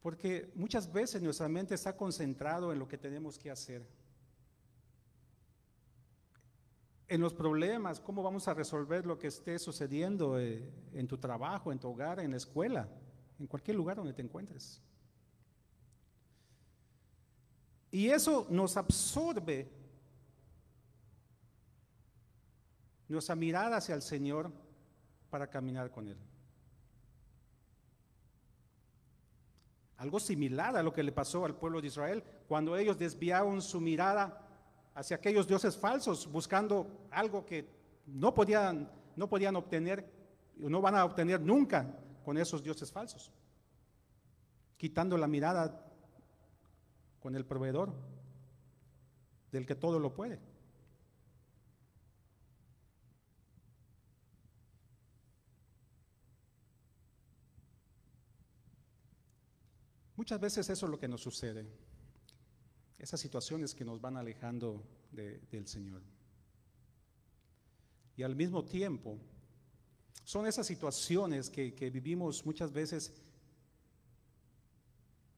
[0.03, 3.89] Porque muchas veces nuestra mente está concentrado en lo que tenemos que hacer.
[7.09, 11.73] En los problemas, cómo vamos a resolver lo que esté sucediendo eh, en tu trabajo,
[11.73, 12.87] en tu hogar, en la escuela,
[13.39, 14.83] en cualquier lugar donde te encuentres.
[17.91, 19.78] Y eso nos absorbe
[23.09, 24.53] nuestra mirada hacia el Señor
[25.31, 26.17] para caminar con Él.
[29.97, 33.81] Algo similar a lo que le pasó al pueblo de Israel cuando ellos desviaron su
[33.81, 34.47] mirada
[34.95, 37.69] hacia aquellos dioses falsos, buscando algo que
[38.07, 40.09] no podían, no podían obtener,
[40.57, 43.33] no van a obtener nunca con esos dioses falsos.
[44.77, 45.85] Quitando la mirada
[47.21, 47.93] con el proveedor,
[49.51, 50.41] del que todo lo puede.
[60.19, 61.65] Muchas veces eso es lo que nos sucede.
[62.99, 66.03] Esas situaciones que nos van alejando del Señor.
[68.17, 69.17] Y al mismo tiempo,
[70.25, 73.15] son esas situaciones que, que vivimos muchas veces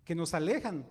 [0.03, 0.89] que nos alejan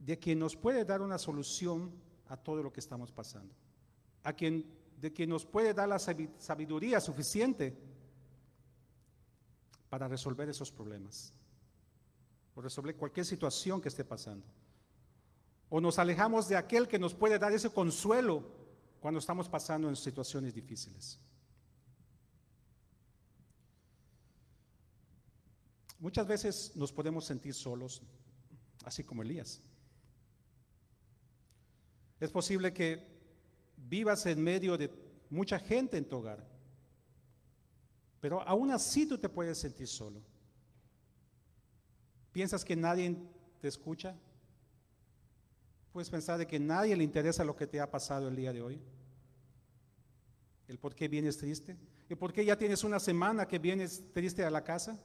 [0.00, 1.94] de quien nos puede dar una solución
[2.26, 3.54] a todo lo que estamos pasando,
[4.22, 7.76] a quien de quien nos puede dar la sabiduría suficiente
[9.88, 11.32] para resolver esos problemas
[12.54, 14.46] o resolver cualquier situación que esté pasando.
[15.68, 18.42] O nos alejamos de aquel que nos puede dar ese consuelo
[19.00, 21.20] cuando estamos pasando en situaciones difíciles.
[25.98, 28.02] Muchas veces nos podemos sentir solos,
[28.84, 29.60] así como Elías.
[32.20, 33.15] Es posible que
[33.76, 34.90] vivas en medio de
[35.30, 36.44] mucha gente en tu hogar.
[38.20, 40.20] Pero aún así tú te puedes sentir solo.
[42.32, 43.16] ¿Piensas que nadie
[43.60, 44.14] te escucha?
[45.92, 48.60] ¿Puedes pensar de que nadie le interesa lo que te ha pasado el día de
[48.60, 48.80] hoy?
[50.68, 51.76] ¿El por qué vienes triste?
[52.08, 54.98] ¿Y por qué ya tienes una semana que vienes triste a la casa?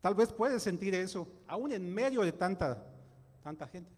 [0.00, 2.86] Tal vez puedes sentir eso, aún en medio de tanta,
[3.42, 3.90] tanta gente.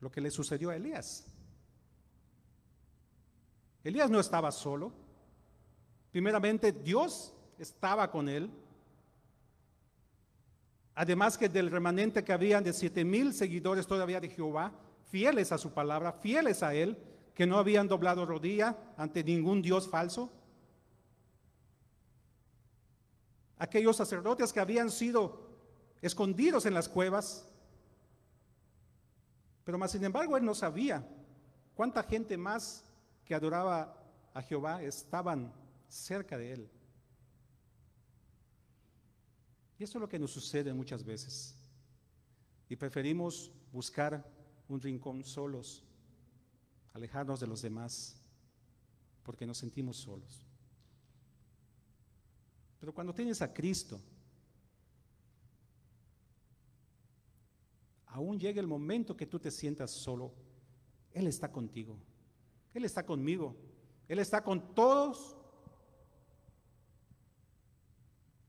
[0.00, 1.26] Lo que le sucedió a Elías.
[3.84, 4.92] Elías no estaba solo.
[6.10, 8.50] Primeramente, Dios estaba con él.
[10.94, 14.72] Además que del remanente que habían de siete mil seguidores todavía de Jehová,
[15.10, 16.96] fieles a su palabra, fieles a él,
[17.34, 20.32] que no habían doblado rodilla ante ningún Dios falso.
[23.58, 25.44] Aquellos sacerdotes que habían sido
[26.00, 27.48] escondidos en las cuevas.
[29.64, 31.06] Pero más sin embargo él no sabía
[31.74, 32.84] cuánta gente más
[33.24, 33.96] que adoraba
[34.32, 35.52] a Jehová estaban
[35.88, 36.70] cerca de él.
[39.78, 41.56] Y eso es lo que nos sucede muchas veces.
[42.68, 44.24] Y preferimos buscar
[44.68, 45.84] un rincón solos,
[46.92, 48.16] alejarnos de los demás,
[49.22, 50.46] porque nos sentimos solos.
[52.78, 54.00] Pero cuando tienes a Cristo,
[58.06, 60.32] aún llega el momento que tú te sientas solo,
[61.12, 61.98] Él está contigo.
[62.74, 63.56] Él está conmigo.
[64.08, 65.36] Él está con todos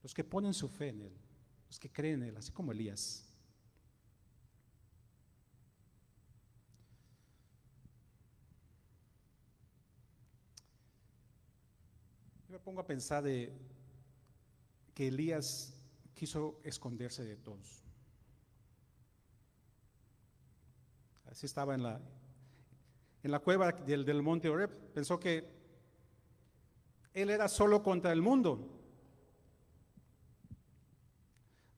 [0.02, 1.14] los que ponen su fe en Él,
[1.68, 3.24] los que creen en Él, así como Elías.
[12.48, 13.54] Yo me pongo a pensar de
[14.94, 15.74] que Elías
[16.14, 17.84] quiso esconderse de todos.
[21.26, 22.02] Así estaba en la,
[23.26, 24.70] en la cueva del, monte Oreb.
[24.94, 25.50] Pensó que
[27.12, 28.70] él era solo contra el mundo.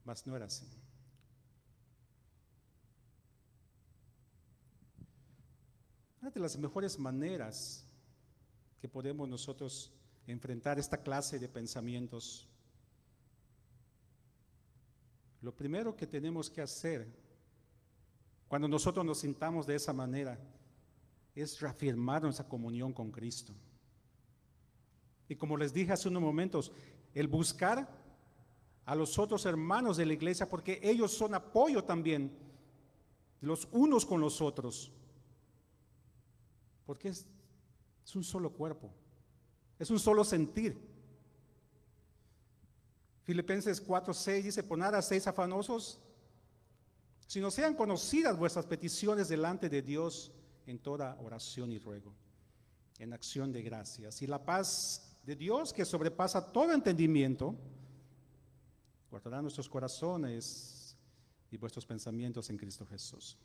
[0.03, 0.67] Mas no era así.
[6.21, 7.87] Una de las mejores maneras
[8.81, 9.93] que podemos nosotros
[10.25, 12.45] enfrentar esta clase de pensamientos,
[15.41, 17.07] lo primero que tenemos que hacer
[18.49, 20.37] cuando nosotros nos sintamos de esa manera
[21.41, 23.53] es reafirmar nuestra comunión con Cristo.
[25.29, 26.71] Y como les dije hace unos momentos,
[27.13, 27.87] el buscar
[28.85, 32.35] a los otros hermanos de la iglesia, porque ellos son apoyo también,
[33.41, 34.91] los unos con los otros.
[36.85, 37.27] Porque es,
[38.15, 38.89] un solo cuerpo,
[39.77, 40.77] es un solo sentir.
[43.23, 45.99] Filipenses 4:6 dice: Por nada seis afanosos,
[47.27, 50.31] sino sean conocidas vuestras peticiones delante de Dios
[50.67, 52.13] en toda oración y ruego,
[52.99, 54.21] en acción de gracias.
[54.21, 57.55] Y la paz de Dios, que sobrepasa todo entendimiento,
[59.09, 60.95] guardará nuestros corazones
[61.49, 63.37] y vuestros pensamientos en Cristo Jesús.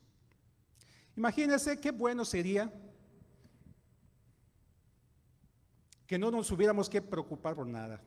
[1.16, 2.72] Imagínense qué bueno sería
[6.06, 8.00] que no nos hubiéramos que preocupar por nada,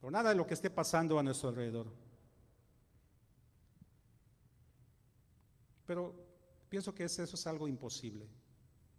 [0.00, 1.92] por nada de lo que esté pasando a nuestro alrededor.
[5.86, 6.21] Pero
[6.72, 8.26] Pienso que eso es algo imposible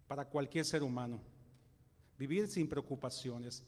[0.07, 1.19] para cualquier ser humano.
[2.19, 3.63] vivir sin preocupaciones.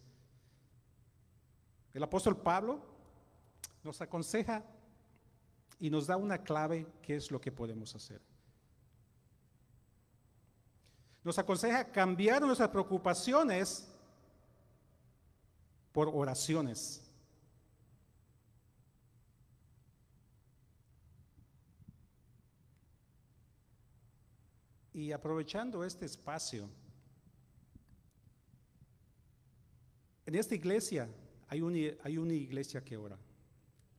[1.92, 2.86] El apóstol Pablo
[3.84, 4.64] nos aconseja
[5.80, 8.22] y nos da una clave qué es lo que podemos hacer.
[11.24, 13.88] Nos aconseja cambiar nuestras preocupaciones
[15.92, 17.05] por oraciones.
[24.96, 26.70] Y aprovechando este espacio,
[30.26, 31.10] en esta iglesia
[31.50, 33.18] hay una, hay una iglesia que ora.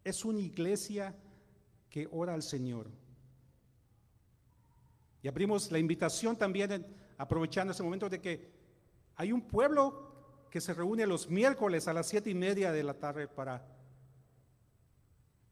[0.03, 1.15] Es una iglesia
[1.91, 2.91] que ora al Señor.
[5.23, 6.87] Y abrimos la invitación también,
[7.19, 8.51] aprovechando ese momento de que
[9.17, 12.95] hay un pueblo que se reúne los miércoles a las siete y media de la
[12.95, 13.63] tarde para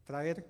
[0.05, 0.47] traer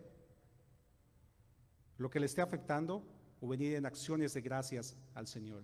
[1.99, 3.05] lo que le esté afectando
[3.45, 5.63] o venir en acciones de gracias al Señor.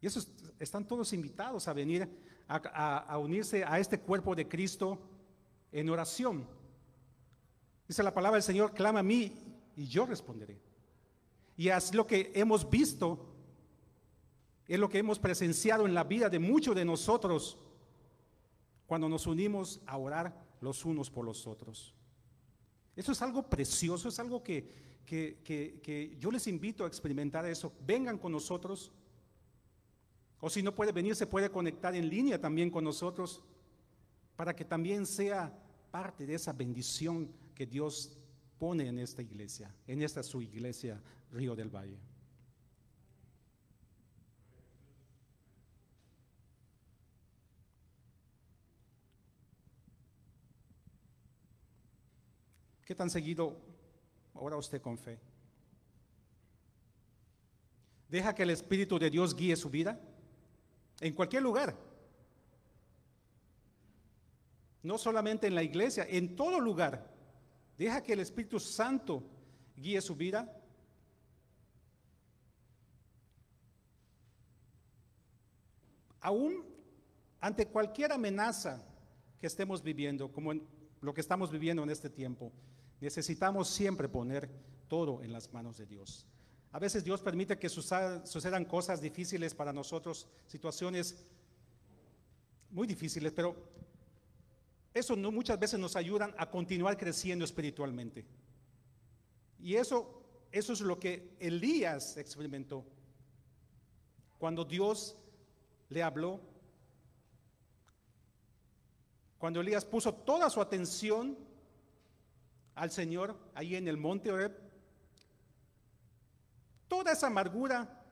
[0.00, 0.20] Y eso
[0.60, 2.08] están todos invitados a venir
[2.46, 5.00] a, unirse a este cuerpo de Cristo
[5.72, 6.46] en oración.
[7.88, 9.32] Dice la palabra del Señor, clama a mí
[9.74, 10.60] y yo responderé.
[11.56, 13.34] Y es lo que hemos visto,
[14.68, 17.58] es lo que hemos presenciado en la vida de muchos de nosotros
[18.86, 21.92] cuando nos unimos a orar los unos por los otros.
[22.96, 24.66] Eso es algo precioso, es algo que,
[25.04, 27.72] que, yo les invito a experimentar eso.
[27.86, 28.90] Vengan con nosotros.
[30.40, 33.42] O si no puede venir, se puede conectar en línea también con nosotros
[34.34, 35.52] para que también sea
[35.90, 38.18] parte de esa bendición que Dios
[38.58, 41.98] pone en esta iglesia, en esta su iglesia Río del Valle.
[52.86, 53.60] ¿Qué tan seguido
[54.32, 55.18] ora usted con fe?
[58.08, 60.00] ¿Deja que el Espíritu de Dios guíe su vida?
[61.00, 61.76] En cualquier lugar.
[64.84, 67.12] No solamente en la iglesia, en todo lugar.
[67.76, 69.24] Deja que el Espíritu Santo
[69.76, 70.48] guíe su vida.
[76.20, 76.64] Aún
[77.40, 78.80] ante cualquier amenaza
[79.40, 80.52] que estemos viviendo, como
[81.00, 82.52] lo que estamos viviendo en este tiempo,
[83.00, 84.48] Necesitamos siempre poner
[84.88, 86.26] todo en las manos de Dios.
[86.72, 91.24] A veces Dios permite que sucedan cosas difíciles para nosotros, situaciones
[92.70, 93.56] muy difíciles, pero
[94.92, 98.26] eso no, muchas veces nos ayudan a continuar creciendo espiritualmente.
[99.58, 100.22] Y eso,
[100.52, 102.84] eso es lo que Elías experimentó.
[104.38, 105.16] Cuando Dios
[105.88, 106.40] le habló,
[109.38, 111.45] cuando Elías puso toda su atención
[112.76, 114.52] al Señor ahí en el monte Oreb,
[116.86, 118.04] toda esa amargura,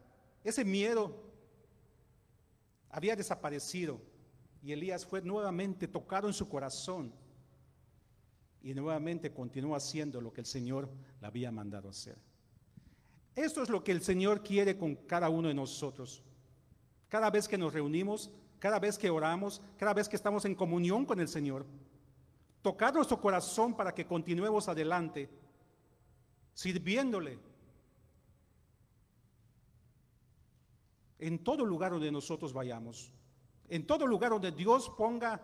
[0.43, 1.23] ese miedo
[2.91, 4.01] había desaparecido
[4.63, 7.13] y Elías fue nuevamente tocado en su corazón
[8.63, 10.91] y nuevamente continuó haciendo lo que el Señor
[11.21, 12.17] le había mandado hacer.
[13.37, 16.23] Esto es lo que el Señor quiere con cada uno de nosotros.
[17.09, 21.05] Cada vez que nos reunimos, cada vez que oramos, cada vez que estamos en comunión
[21.05, 21.67] con el Señor
[22.65, 25.29] tocar nuestro corazón para que continuemos adelante,
[26.55, 27.39] sirviéndole
[31.19, 33.13] en todo lugar donde nosotros vayamos,
[33.69, 35.43] en todo lugar donde Dios ponga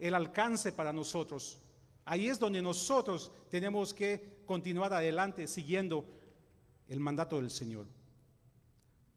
[0.00, 1.60] el alcance para nosotros.
[2.04, 6.06] Ahí es donde nosotros tenemos que continuar adelante siguiendo
[6.88, 7.86] el mandato del Señor.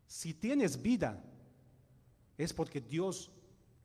[0.06, 1.24] Si tienes vida,
[2.38, 3.32] es porque Dios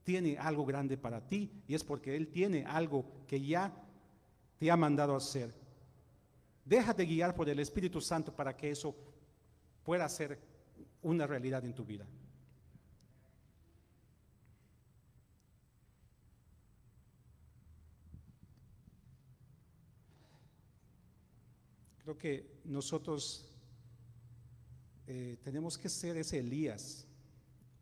[0.06, 3.72] tiene algo grande para ti y es porque Él tiene algo que ya
[4.56, 5.52] te ha mandado hacer.
[6.64, 8.94] Déjate guiar por el Espíritu Santo para que eso
[9.82, 10.38] pueda ser
[11.02, 12.06] una realidad en tu vida.
[22.04, 23.44] Creo que nosotros
[25.08, 27.08] eh, tenemos que ser ese Elías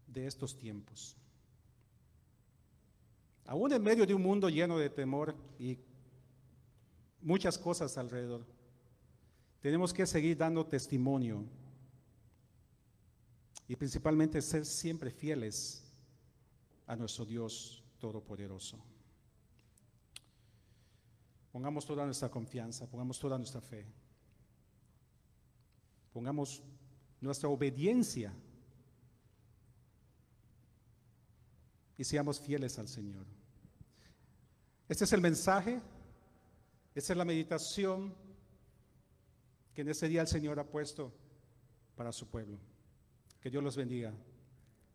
[0.07, 1.19] de estos tiempos.
[3.47, 5.79] Aún en medio de un mundo lleno de temor y
[7.21, 8.47] muchas cosas alrededor,
[9.61, 11.45] tenemos que seguir dando testimonio
[13.69, 15.85] y principalmente ser siempre fieles
[16.87, 18.79] a nuestro Dios Todopoderoso.
[21.51, 23.87] Pongamos toda nuestra confianza, pongamos toda nuestra fe,
[26.13, 26.63] pongamos
[27.21, 28.35] nuestra obediencia
[31.97, 33.27] y seamos fieles al Señor.
[34.89, 35.81] Este es el mensaje,
[36.95, 38.15] esta es la meditación
[39.73, 41.13] que en ese día el Señor ha puesto
[41.97, 42.59] para su pueblo.
[43.41, 44.13] Que Dios los bendiga.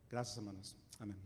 [0.10, 0.76] Gracias, hermanos.
[1.00, 1.18] Amén.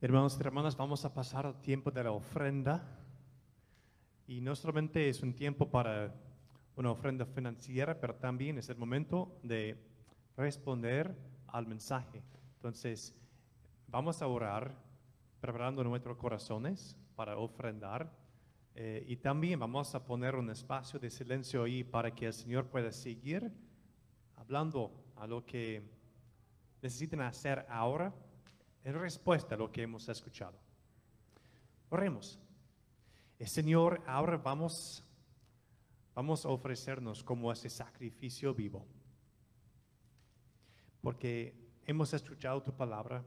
[0.00, 3.03] Hermanos y hermanas, vamos a pasar al tiempo de la ofrenda.
[4.26, 6.14] Y no solamente es un tiempo para
[6.76, 9.76] una ofrenda financiera, pero también es el momento de
[10.36, 11.14] responder
[11.46, 12.22] al mensaje.
[12.56, 13.14] Entonces,
[13.86, 14.74] vamos a orar
[15.40, 18.10] preparando nuestros corazones para ofrendar.
[18.76, 22.66] eh, y también vamos a poner un espacio de silencio ahí para que el Señor
[22.66, 23.52] pueda seguir
[24.34, 25.80] hablando a lo que
[26.82, 28.12] necesiten hacer ahora
[28.82, 30.58] en respuesta a lo que hemos escuchado.
[31.88, 32.43] Oremos.
[33.46, 35.04] Señor, ahora vamos,
[36.14, 38.86] vamos a ofrecernos como ese sacrificio vivo.
[41.00, 43.24] Porque hemos escuchado tu palabra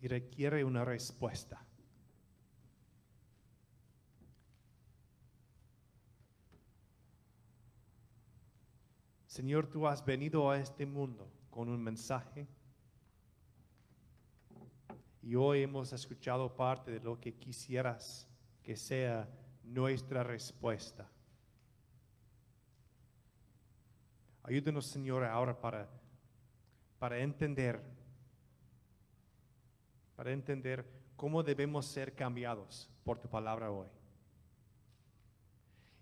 [0.00, 1.66] y requiere una respuesta.
[9.26, 12.46] Señor, tú has venido a este mundo con un mensaje
[15.20, 18.26] y hoy hemos escuchado parte de lo que quisieras
[18.62, 19.28] que sea
[19.66, 21.08] nuestra respuesta.
[24.42, 25.88] Ayúdanos, Señor, ahora para,
[26.98, 27.82] para entender,
[30.14, 30.86] para entender
[31.16, 33.88] cómo debemos ser cambiados por tu palabra hoy.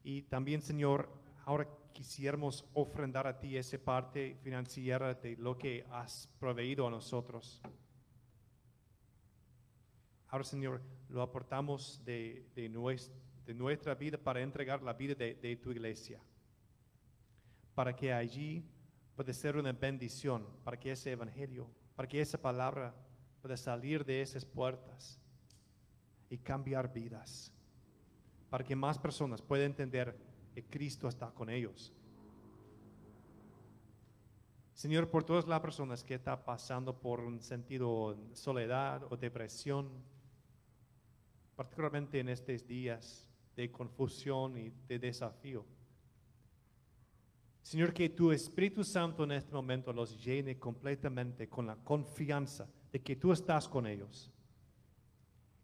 [0.03, 1.09] Y también, Señor,
[1.47, 7.62] ahora quisiéramos ofrendar a ti esa parte financiera de lo que has proveído a nosotros.
[10.29, 13.11] Ahora, Señor, lo aportamos de, de, nues-
[13.47, 16.21] de nuestra vida para entregar la vida de, tu iglesia.
[17.75, 18.65] Para que allí
[19.15, 22.95] pueda ser una bendición, para que ese evangelio, para que esa palabra
[23.43, 25.21] pueda salir de esas puertas
[26.31, 27.53] y cambiar vidas.
[28.49, 30.17] Para que más personas puedan entender
[30.55, 31.93] que Cristo está con ellos.
[34.73, 39.89] Señor, por todas las personas que están pasando por un sentido de soledad o depresión,
[41.55, 45.65] particularmente en estos días de confusión y de desafío.
[47.63, 53.01] Señor, que tu Espíritu Santo en este momento los llene completamente con la confianza de
[53.01, 54.31] que tú estás con ellos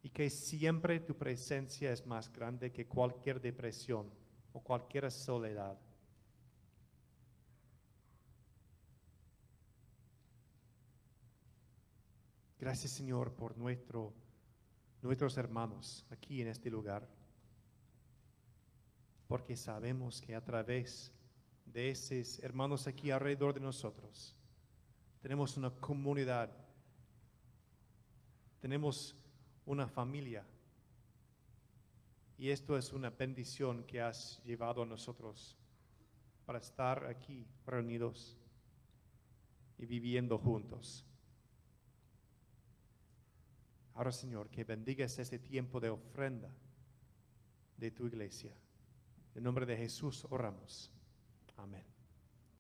[0.03, 4.11] y que siempre tu presencia es más grande que cualquier depresión
[4.53, 5.79] o cualquier soledad.
[12.59, 14.15] Gracias Señor por nuestro,
[15.03, 17.09] nuestros hermanos aquí en este lugar,
[19.31, 21.13] porque sabemos que a través
[21.65, 24.35] de esos hermanos aquí alrededor de nosotros,
[25.21, 26.51] tenemos una comunidad,
[28.59, 29.15] tenemos
[29.65, 30.45] una familia,
[32.39, 35.57] y esto es una bendición que has llevado a nosotros
[36.45, 38.37] para estar aquí reunidos
[39.79, 41.07] y viviendo juntos.
[43.95, 46.53] Ahora, Señor, que bendigas este tiempo de ofrenda
[47.77, 48.53] de tu iglesia.
[49.35, 50.91] En nombre de Jesús oramos.
[51.57, 52.00] Amén.